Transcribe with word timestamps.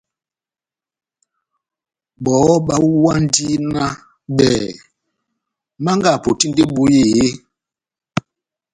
Bɔhɔ 2.23 2.51
bahuwahindi 2.67 3.47
nah 3.73 3.93
bɛh 4.37 4.55
Manga 5.83 6.09
apotindi 6.15 6.61
ebohi 6.65 6.99
eeeh? 7.07 7.33